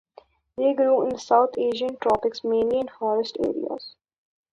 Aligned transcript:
They 0.57 0.73
grow 0.73 1.03
in 1.03 1.09
the 1.09 1.19
South 1.19 1.59
Asian 1.59 1.95
tropics 1.97 2.43
mainly 2.43 2.79
in 2.79 2.87
forest 2.87 3.37
areas. 3.39 3.93